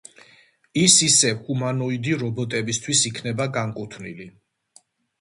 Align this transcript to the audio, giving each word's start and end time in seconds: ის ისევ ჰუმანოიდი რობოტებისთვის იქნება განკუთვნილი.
ის 0.83 0.95
ისევ 1.07 1.35
ჰუმანოიდი 1.51 2.17
რობოტებისთვის 2.23 3.07
იქნება 3.13 3.51
განკუთვნილი. 3.63 4.31